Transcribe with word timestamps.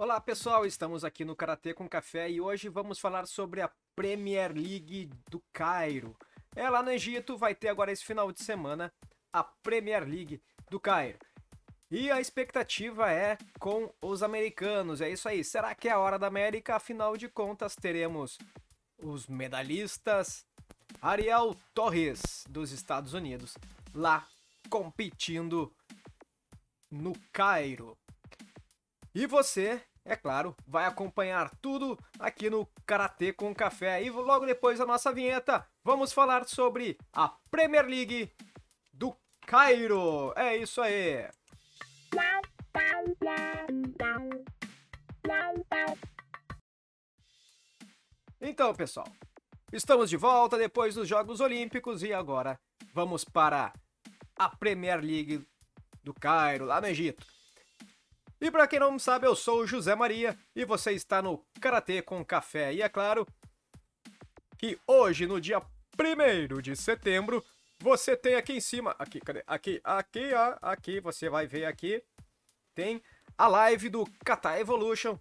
Olá 0.00 0.18
pessoal, 0.18 0.64
estamos 0.64 1.04
aqui 1.04 1.26
no 1.26 1.36
Karatê 1.36 1.74
com 1.74 1.86
Café 1.86 2.30
e 2.30 2.40
hoje 2.40 2.70
vamos 2.70 2.98
falar 2.98 3.26
sobre 3.26 3.60
a 3.60 3.70
Premier 3.94 4.50
League 4.50 5.10
do 5.28 5.44
Cairo. 5.52 6.16
É 6.56 6.70
lá 6.70 6.82
no 6.82 6.90
Egito, 6.90 7.36
vai 7.36 7.54
ter 7.54 7.68
agora 7.68 7.92
esse 7.92 8.02
final 8.02 8.32
de 8.32 8.42
semana 8.42 8.90
a 9.30 9.44
Premier 9.44 10.08
League 10.08 10.42
do 10.70 10.80
Cairo. 10.80 11.18
E 11.90 12.10
a 12.10 12.18
expectativa 12.18 13.12
é 13.12 13.36
com 13.58 13.92
os 14.00 14.22
americanos, 14.22 15.02
é 15.02 15.10
isso 15.10 15.28
aí. 15.28 15.44
Será 15.44 15.74
que 15.74 15.86
é 15.86 15.92
a 15.92 15.98
hora 15.98 16.18
da 16.18 16.28
América? 16.28 16.76
Afinal 16.76 17.14
de 17.14 17.28
contas, 17.28 17.76
teremos 17.76 18.38
os 19.02 19.26
medalhistas 19.26 20.46
Ariel 21.02 21.54
Torres 21.74 22.46
dos 22.48 22.72
Estados 22.72 23.12
Unidos 23.12 23.54
lá 23.92 24.26
competindo 24.70 25.70
no 26.90 27.12
Cairo. 27.30 27.98
E 29.12 29.26
você, 29.26 29.82
é 30.04 30.16
claro, 30.16 30.56
vai 30.66 30.86
acompanhar 30.86 31.50
tudo 31.60 31.98
aqui 32.18 32.48
no 32.48 32.66
Karatê 32.86 33.32
com 33.32 33.54
Café. 33.54 34.02
E 34.02 34.10
logo 34.10 34.46
depois 34.46 34.78
da 34.78 34.86
nossa 34.86 35.12
vinheta, 35.12 35.66
vamos 35.84 36.12
falar 36.12 36.46
sobre 36.46 36.98
a 37.12 37.28
Premier 37.50 37.86
League 37.86 38.32
do 38.92 39.14
Cairo. 39.46 40.32
É 40.36 40.56
isso 40.56 40.80
aí. 40.80 41.28
Então, 48.40 48.74
pessoal, 48.74 49.06
estamos 49.70 50.08
de 50.08 50.16
volta 50.16 50.56
depois 50.56 50.94
dos 50.94 51.06
Jogos 51.06 51.40
Olímpicos 51.40 52.02
e 52.02 52.12
agora 52.12 52.58
vamos 52.94 53.22
para 53.24 53.72
a 54.36 54.48
Premier 54.48 55.00
League 55.00 55.46
do 56.02 56.14
Cairo, 56.14 56.64
lá 56.64 56.80
no 56.80 56.86
Egito. 56.86 57.39
E 58.40 58.50
para 58.50 58.66
quem 58.66 58.80
não 58.80 58.98
sabe, 58.98 59.26
eu 59.26 59.36
sou 59.36 59.60
o 59.60 59.66
José 59.66 59.94
Maria 59.94 60.36
e 60.56 60.64
você 60.64 60.92
está 60.92 61.20
no 61.20 61.44
Karatê 61.60 62.00
com 62.00 62.24
Café. 62.24 62.72
E 62.72 62.80
é 62.80 62.88
claro 62.88 63.26
que 64.56 64.78
hoje, 64.86 65.26
no 65.26 65.40
dia 65.40 65.60
1 65.60 66.60
de 66.62 66.74
setembro, 66.74 67.44
você 67.78 68.16
tem 68.16 68.34
aqui 68.34 68.54
em 68.54 68.60
cima, 68.60 68.94
aqui, 68.98 69.20
cadê? 69.20 69.42
Aqui, 69.46 69.80
aqui, 69.84 70.32
ó, 70.32 70.56
aqui, 70.62 71.00
você 71.00 71.28
vai 71.28 71.46
ver 71.46 71.66
aqui, 71.66 72.02
tem 72.74 73.02
a 73.36 73.46
live 73.46 73.88
do 73.90 74.06
Kata 74.24 74.58
Evolution. 74.58 75.18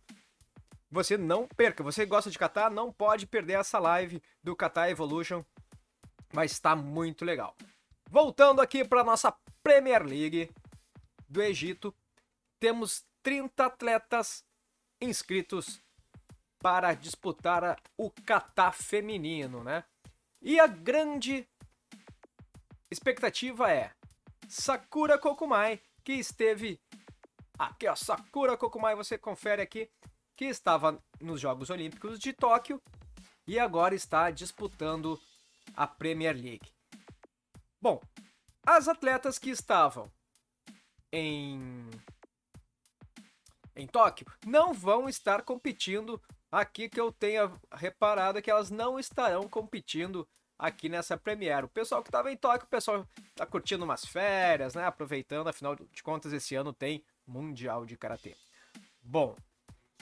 Você 0.89 1.17
não 1.17 1.47
perca, 1.47 1.83
você 1.83 2.05
gosta 2.05 2.31
de 2.31 2.39
Kata, 2.39 2.69
não 2.69 2.91
pode 2.91 3.27
perder 3.27 3.59
essa 3.59 3.79
live 3.79 4.22
do 4.41 4.55
Kata 4.55 4.89
Evolution. 4.89 5.44
Vai 6.31 6.45
estar 6.45 6.75
muito 6.75 7.25
legal. 7.25 7.55
Voltando 8.09 8.61
aqui 8.61 8.83
para 8.83 9.03
nossa 9.03 9.33
Premier 9.61 10.03
League 10.03 10.49
do 11.27 11.41
Egito, 11.41 11.94
temos 12.59 13.05
30 13.23 13.66
atletas 13.66 14.44
inscritos 15.02 15.81
para 16.59 16.94
disputar 16.94 17.81
o 17.98 18.12
kata 18.25 18.72
feminino, 18.72 19.64
né? 19.64 19.84
E 20.42 20.59
a 20.59 20.67
grande 20.67 21.47
expectativa 22.92 23.72
é 23.72 23.92
Sakura 24.47 25.17
Kokumai, 25.17 25.81
que 26.03 26.14
esteve 26.14 26.80
aqui, 27.58 27.88
ó, 27.88 27.95
Sakura 27.95 28.58
Kokumai, 28.58 28.95
você 28.95 29.17
confere 29.17 29.62
aqui, 29.62 29.90
que 30.36 30.45
estava 30.45 31.02
nos 31.20 31.40
Jogos 31.40 31.70
Olímpicos 31.70 32.17
de 32.20 32.34
Tóquio 32.34 32.81
e 33.45 33.59
agora 33.59 33.95
está 33.95 34.31
disputando 34.31 35.20
a 35.75 35.86
Premier 35.86 36.36
League. 36.36 36.72
Bom, 37.81 38.02
as 38.66 38.88
atletas 38.88 39.38
que 39.38 39.50
estavam 39.50 40.12
em 41.12 41.90
em 43.80 43.88
Tóquio 43.88 44.27
não 44.45 44.73
vão 44.73 45.08
estar 45.08 45.41
competindo 45.44 46.22
aqui 46.52 46.89
que 46.89 46.99
eu 46.99 47.11
tenha 47.11 47.52
reparado 47.72 48.41
que 48.41 48.52
elas 48.52 48.69
não 48.69 48.99
estarão 48.99 49.47
competindo 49.47 50.27
aqui 50.58 50.89
nessa 50.89 51.17
Premiere. 51.17 51.66
O 51.66 51.69
pessoal 51.69 52.03
que 52.03 52.09
estava 52.09 52.31
em 52.31 52.38
Tóquio, 52.38 52.66
o 52.66 52.69
pessoal 52.69 53.07
está 53.29 53.45
curtindo 53.45 53.85
umas 53.85 54.06
férias, 54.06 54.75
né? 54.75 54.85
Aproveitando, 54.85 55.47
afinal 55.47 55.75
de 55.75 56.03
contas, 56.03 56.34
esse 56.34 56.53
ano 56.56 56.73
tem 56.73 57.03
Mundial 57.25 57.85
de 57.85 57.95
Karatê. 57.95 58.35
Bom, 59.01 59.35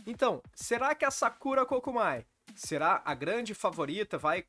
então, 0.05 0.41
será 0.55 0.95
que 0.95 1.05
a 1.05 1.11
Sakura 1.11 1.65
Kokumai 1.65 2.25
será 2.55 3.01
a 3.05 3.13
grande 3.13 3.53
favorita? 3.53 4.17
Vai 4.17 4.45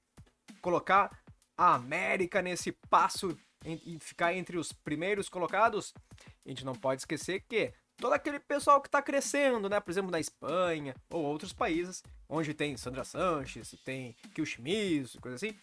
colocar 0.63 1.11
a 1.57 1.75
América 1.75 2.41
nesse 2.41 2.73
passo 2.89 3.37
e 3.65 3.99
ficar 4.01 4.33
entre 4.33 4.57
os 4.57 4.73
primeiros 4.73 5.29
colocados? 5.29 5.93
A 6.47 6.49
gente 6.49 6.65
não 6.65 6.75
pode 6.75 7.03
esquecer 7.03 7.41
que 7.41 7.75
todo 7.99 8.13
aquele 8.13 8.39
pessoal 8.39 8.81
que 8.81 8.89
está 8.89 9.03
crescendo, 9.03 9.69
né? 9.69 9.81
Por 9.81 9.91
exemplo, 9.91 10.11
na 10.11 10.21
Espanha 10.21 10.95
ou 11.11 11.25
outros 11.25 11.53
países, 11.53 12.03
onde 12.29 12.55
tem 12.55 12.77
Sandra 12.77 13.05
Sanches, 13.05 13.75
tem 13.85 14.15
Kyushimizu, 14.35 15.21
coisa 15.21 15.37
assim. 15.37 15.59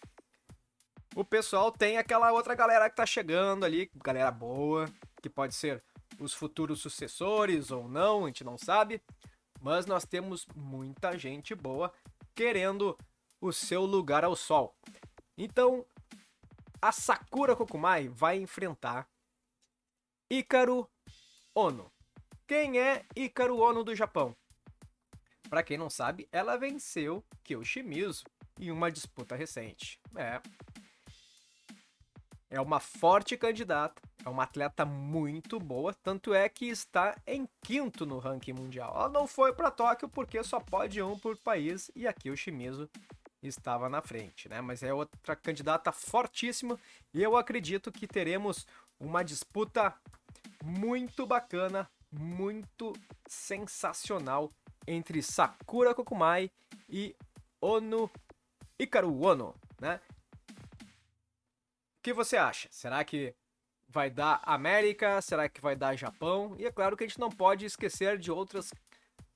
O 1.14 1.24
pessoal 1.24 1.72
tem 1.72 1.96
aquela 1.96 2.30
outra 2.30 2.54
galera 2.54 2.88
que 2.88 2.92
está 2.92 3.06
chegando 3.06 3.64
ali, 3.64 3.90
galera 3.96 4.30
boa, 4.30 4.86
que 5.22 5.30
pode 5.30 5.54
ser 5.54 5.82
os 6.18 6.34
futuros 6.34 6.80
sucessores 6.80 7.70
ou 7.70 7.88
não, 7.88 8.24
a 8.24 8.26
gente 8.28 8.44
não 8.44 8.58
sabe. 8.58 9.02
Mas 9.60 9.86
nós 9.86 10.04
temos 10.04 10.46
muita 10.54 11.16
gente 11.18 11.54
boa 11.54 11.92
querendo 12.34 12.96
o 13.40 13.50
seu 13.50 13.84
lugar 13.86 14.24
ao 14.24 14.36
sol. 14.36 14.76
Então, 15.38 15.86
a 16.82 16.92
Sakura 16.92 17.56
Kokumai 17.56 18.08
vai 18.08 18.36
enfrentar 18.36 19.08
Ícaro 20.30 20.88
Ono. 21.54 21.90
Quem 22.46 22.78
é 22.78 23.04
Ícaro 23.16 23.58
Ono 23.58 23.82
do 23.82 23.92
Japão? 23.92 24.36
Para 25.50 25.64
quem 25.64 25.76
não 25.76 25.90
sabe, 25.90 26.28
ela 26.30 26.56
venceu 26.56 27.24
Kyoshimizu 27.42 28.22
em 28.60 28.70
uma 28.70 28.90
disputa 28.90 29.34
recente. 29.34 29.98
É. 30.14 30.40
É 32.48 32.60
uma 32.60 32.78
forte 32.78 33.36
candidata, 33.36 34.00
é 34.24 34.28
uma 34.28 34.44
atleta 34.44 34.84
muito 34.84 35.58
boa, 35.58 35.92
tanto 35.92 36.32
é 36.32 36.48
que 36.48 36.66
está 36.66 37.16
em 37.26 37.48
quinto 37.60 38.06
no 38.06 38.18
ranking 38.18 38.52
mundial. 38.52 38.94
Ela 38.94 39.08
não 39.08 39.26
foi 39.26 39.52
para 39.52 39.68
Tóquio 39.68 40.08
porque 40.08 40.40
só 40.44 40.60
pode 40.60 41.02
um 41.02 41.18
por 41.18 41.36
país 41.38 41.90
e 41.96 42.06
aqui 42.06 42.30
o 42.30 42.36
Shimizu 42.36 42.88
estava 43.42 43.88
na 43.88 44.00
frente, 44.00 44.48
né? 44.48 44.60
Mas 44.60 44.84
é 44.84 44.94
outra 44.94 45.34
candidata 45.34 45.90
fortíssima 45.90 46.78
e 47.12 47.20
eu 47.20 47.36
acredito 47.36 47.90
que 47.90 48.06
teremos 48.06 48.64
uma 49.00 49.24
disputa 49.24 49.92
muito 50.62 51.26
bacana 51.26 51.90
muito 52.10 52.92
sensacional 53.26 54.50
entre 54.86 55.22
Sakura 55.22 55.94
Kokumai 55.94 56.50
e 56.88 57.14
Ono 57.60 58.10
Ikaru 58.78 59.24
Ono, 59.24 59.54
né? 59.80 60.00
O 61.98 62.02
que 62.02 62.12
você 62.12 62.36
acha? 62.36 62.68
Será 62.70 63.04
que 63.04 63.34
vai 63.88 64.10
dar 64.10 64.40
América? 64.44 65.20
Será 65.20 65.48
que 65.48 65.60
vai 65.60 65.74
dar 65.74 65.96
Japão? 65.96 66.54
E 66.58 66.66
é 66.66 66.70
claro 66.70 66.96
que 66.96 67.04
a 67.04 67.06
gente 67.06 67.18
não 67.18 67.30
pode 67.30 67.64
esquecer 67.64 68.18
de 68.18 68.30
outras 68.30 68.72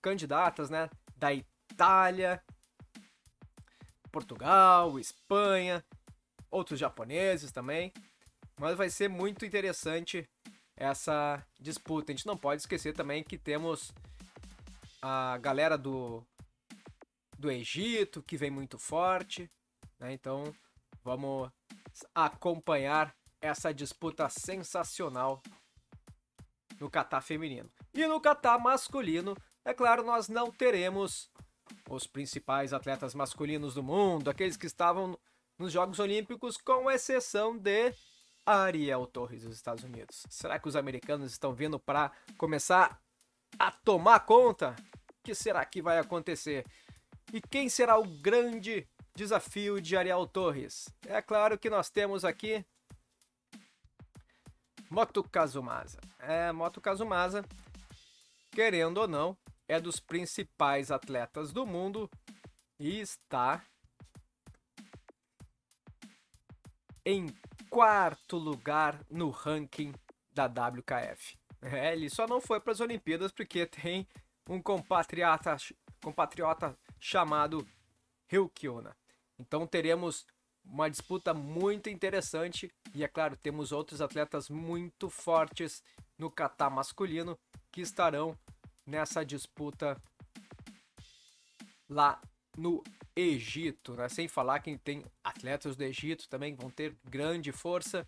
candidatas, 0.01 0.71
né? 0.71 0.89
Da 1.17 1.33
Itália, 1.35 2.43
Portugal, 4.13 4.99
Espanha, 4.99 5.85
outros 6.51 6.79
japoneses 6.79 7.51
também. 7.51 7.93
Mas 8.59 8.77
vai 8.77 8.91
ser 8.91 9.09
muito 9.09 9.45
interessante 9.45 10.29
essa 10.81 11.47
disputa. 11.61 12.11
A 12.11 12.17
gente 12.17 12.27
não 12.27 12.39
pode 12.39 12.63
esquecer 12.63 12.95
também 12.95 13.23
que 13.23 13.37
temos 13.37 13.93
a 15.03 15.37
galera 15.37 15.77
do, 15.77 16.25
do 17.39 17.51
Egito, 17.51 18.23
que 18.23 18.37
vem 18.37 18.51
muito 18.51 18.79
forte. 18.79 19.49
Né? 19.99 20.15
Então 20.15 20.53
vamos 21.05 21.51
acompanhar 22.15 23.15
essa 23.43 23.75
disputa 23.75 24.29
sensacional 24.31 25.43
no 26.81 26.91
Catar 26.91 27.21
feminino. 27.21 27.71
E 27.93 28.07
no 28.07 28.19
Catar 28.19 28.59
masculino, 28.59 29.37
é 29.65 29.75
claro, 29.75 30.03
nós 30.03 30.29
não 30.29 30.51
teremos 30.51 31.31
os 31.91 32.07
principais 32.07 32.73
atletas 32.73 33.15
masculinos 33.15 33.75
do 33.75 33.83
mundo, 33.83 34.31
aqueles 34.31 34.57
que 34.57 34.67
estavam 34.67 35.19
nos 35.59 35.73
Jogos 35.73 35.99
Olímpicos, 35.99 36.57
com 36.57 36.91
exceção 36.91 37.57
de 37.59 37.93
Ariel 38.53 39.07
Torres 39.07 39.43
dos 39.43 39.55
Estados 39.55 39.85
Unidos. 39.85 40.25
Será 40.29 40.59
que 40.59 40.69
os 40.69 40.77
americanos 40.77 41.31
estão 41.31 41.55
vindo 41.55 41.79
para 41.79 42.13
começar 42.37 43.01
a 43.59 43.71
tomar 43.71 44.21
conta? 44.21 44.75
O 45.09 45.23
que 45.23 45.35
será 45.35 45.65
que 45.65 45.83
vai 45.83 45.99
acontecer? 45.99 46.65
E 47.33 47.41
quem 47.41 47.69
será 47.69 47.99
o 47.99 48.05
grande 48.05 48.89
desafio 49.15 49.81
de 49.81 49.97
Ariel 49.97 50.27
Torres? 50.27 50.89
É 51.07 51.21
claro 51.21 51.59
que 51.59 51.71
nós 51.71 51.91
temos 51.91 52.25
aqui 52.25 52.65
Moto 54.91 55.23
Kazumasa. 55.23 56.01
É, 56.19 56.51
Moto 56.51 56.81
Kazumasa, 56.81 57.45
querendo 58.51 58.99
ou 58.99 59.07
não, 59.07 59.37
é 59.69 59.79
dos 59.79 60.01
principais 60.01 60.91
atletas 60.91 61.53
do 61.53 61.65
mundo 61.65 62.11
e 62.79 62.99
está 62.99 63.65
em 67.05 67.33
quarto 67.71 68.37
lugar 68.37 69.01
no 69.09 69.31
ranking 69.31 69.95
da 70.33 70.47
WKF. 70.47 71.39
É, 71.63 71.93
ele 71.93 72.11
só 72.11 72.27
não 72.27 72.41
foi 72.41 72.59
para 72.61 72.73
as 72.73 72.81
Olimpíadas 72.81 73.31
porque 73.31 73.65
tem 73.65 74.07
um 74.49 74.61
compatriota, 74.61 75.57
compatriota 76.03 76.77
chamado 76.99 77.67
Ryukyuna. 78.27 78.97
Então 79.39 79.67
teremos 79.67 80.27
uma 80.65 80.91
disputa 80.91 81.33
muito 81.33 81.89
interessante 81.89 82.73
e 82.95 83.05
é 83.05 83.09
claro, 83.09 83.37
temos 83.37 83.73
outros 83.73 84.01
atletas 84.01 84.49
muito 84.49 85.09
fortes 85.09 85.83
no 86.19 86.31
kata 86.31 86.69
masculino 86.69 87.39
que 87.71 87.81
estarão 87.81 88.37
nessa 88.87 89.25
disputa 89.25 89.97
lá 91.89 92.21
no 92.57 92.83
Egito, 93.21 93.95
né? 93.95 94.09
Sem 94.09 94.29
falar 94.29 94.61
que 94.61 94.77
tem 94.79 95.05
atletas 95.23 95.77
do 95.77 95.83
Egito 95.83 96.29
também 96.29 96.55
vão 96.55 96.71
ter 96.71 96.97
grande 97.09 97.53
força. 97.53 98.07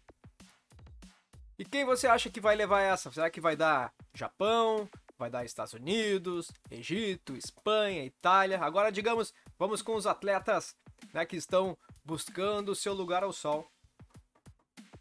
E 1.58 1.64
quem 1.64 1.84
você 1.84 2.06
acha 2.06 2.30
que 2.30 2.40
vai 2.40 2.56
levar 2.56 2.80
essa? 2.80 3.10
Será 3.10 3.30
que 3.30 3.40
vai 3.40 3.56
dar 3.56 3.92
Japão? 4.14 4.88
Vai 5.18 5.30
dar 5.30 5.44
Estados 5.44 5.74
Unidos, 5.74 6.50
Egito, 6.70 7.36
Espanha, 7.36 8.04
Itália? 8.04 8.58
Agora, 8.60 8.90
digamos, 8.90 9.32
vamos 9.58 9.82
com 9.82 9.94
os 9.94 10.06
atletas 10.06 10.74
né, 11.12 11.24
que 11.24 11.36
estão 11.36 11.78
buscando 12.04 12.74
seu 12.74 12.92
lugar 12.92 13.22
ao 13.22 13.32
sol 13.32 13.70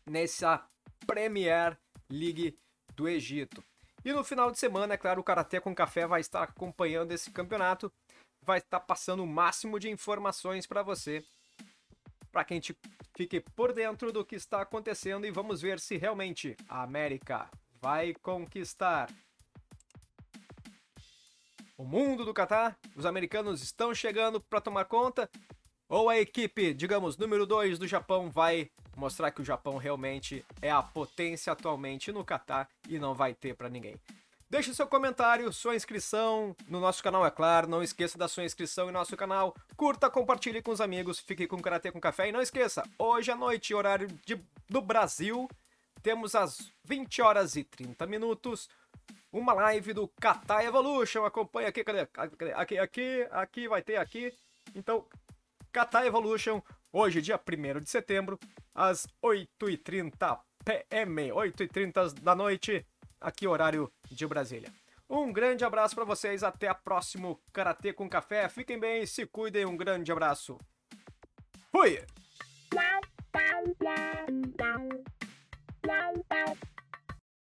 nessa 0.05 0.63
Premier 1.07 1.77
League 2.09 2.55
do 2.95 3.07
Egito. 3.07 3.63
E 4.03 4.11
no 4.11 4.23
final 4.23 4.51
de 4.51 4.57
semana, 4.57 4.95
é 4.95 4.97
claro, 4.97 5.21
o 5.21 5.23
Karatê 5.23 5.59
com 5.59 5.75
Café 5.75 6.07
vai 6.07 6.21
estar 6.21 6.43
acompanhando 6.43 7.11
esse 7.11 7.29
campeonato, 7.29 7.91
vai 8.43 8.57
estar 8.57 8.79
passando 8.79 9.23
o 9.23 9.27
máximo 9.27 9.79
de 9.79 9.89
informações 9.89 10.65
para 10.65 10.81
você, 10.81 11.23
para 12.31 12.43
que 12.43 12.53
a 12.53 12.57
gente 12.57 12.75
fique 13.15 13.39
por 13.39 13.73
dentro 13.73 14.11
do 14.11 14.25
que 14.25 14.35
está 14.35 14.61
acontecendo 14.61 15.25
e 15.25 15.31
vamos 15.31 15.61
ver 15.61 15.79
se 15.79 15.97
realmente 15.97 16.55
a 16.67 16.81
América 16.81 17.49
vai 17.81 18.13
conquistar 18.13 19.09
o 21.77 21.83
mundo 21.83 22.23
do 22.23 22.33
Catar. 22.33 22.77
Os 22.95 23.05
americanos 23.05 23.61
estão 23.61 23.93
chegando 23.93 24.39
para 24.39 24.61
tomar 24.61 24.85
conta 24.85 25.29
ou 25.89 26.09
a 26.09 26.17
equipe, 26.17 26.73
digamos, 26.73 27.17
número 27.17 27.45
2 27.45 27.77
do 27.77 27.87
Japão 27.87 28.29
vai 28.29 28.69
mostrar 28.95 29.31
que 29.31 29.41
o 29.41 29.45
Japão 29.45 29.77
realmente 29.77 30.45
é 30.61 30.71
a 30.71 30.81
potência 30.81 31.51
atualmente 31.51 32.11
no 32.11 32.23
Catar 32.23 32.69
e 32.87 32.97
não 32.97 33.13
vai 33.13 33.33
ter 33.33 33.55
para 33.55 33.67
ninguém. 33.67 33.95
Deixe 34.51 34.73
seu 34.73 34.85
comentário, 34.85 35.53
sua 35.53 35.77
inscrição 35.77 36.53
no 36.67 36.81
nosso 36.81 37.01
canal, 37.01 37.25
é 37.25 37.31
claro. 37.31 37.69
Não 37.69 37.81
esqueça 37.81 38.17
da 38.17 38.27
sua 38.27 38.43
inscrição 38.43 38.89
em 38.89 38.91
nosso 38.91 39.15
canal. 39.15 39.55
Curta, 39.77 40.09
compartilhe 40.09 40.61
com 40.61 40.71
os 40.71 40.81
amigos, 40.81 41.19
fique 41.19 41.47
com 41.47 41.61
Karatê 41.61 41.89
com 41.89 42.01
Café. 42.01 42.27
E 42.27 42.33
não 42.33 42.41
esqueça, 42.41 42.83
hoje 42.99 43.31
à 43.31 43.35
noite, 43.35 43.73
horário 43.73 44.09
de, 44.25 44.37
do 44.69 44.81
Brasil, 44.81 45.47
temos 46.03 46.35
às 46.35 46.69
20 46.83 47.21
horas 47.21 47.55
e 47.55 47.63
30 47.63 48.05
minutos 48.07 48.67
uma 49.31 49.53
live 49.53 49.93
do 49.93 50.09
Kata 50.19 50.61
Evolution. 50.65 51.23
Acompanhe 51.23 51.69
aqui, 51.69 51.81
cadê? 51.81 52.05
Aqui, 52.53 52.77
aqui, 52.77 53.27
aqui, 53.31 53.67
vai 53.69 53.81
ter 53.81 53.95
aqui. 53.95 54.33
Então, 54.75 55.07
Kata 55.71 56.05
Evolution, 56.05 56.61
hoje, 56.91 57.21
dia 57.21 57.39
1 57.39 57.79
de 57.79 57.89
setembro, 57.89 58.37
às 58.75 59.07
8h30 59.23 60.41
PM, 60.65 61.29
8h30 61.29 62.19
da 62.19 62.35
noite, 62.35 62.85
aqui 63.21 63.47
horário 63.47 63.89
de 64.11 64.27
Brasília. 64.27 64.71
Um 65.09 65.31
grande 65.33 65.65
abraço 65.65 65.93
para 65.95 66.05
vocês, 66.05 66.43
até 66.43 66.67
a 66.67 66.73
próximo 66.73 67.41
Karatê 67.51 67.91
com 67.91 68.09
Café. 68.09 68.47
Fiquem 68.47 68.79
bem, 68.79 69.05
se 69.05 69.25
cuidem, 69.25 69.65
um 69.65 69.75
grande 69.75 70.11
abraço. 70.11 70.57
Fui! 71.71 72.01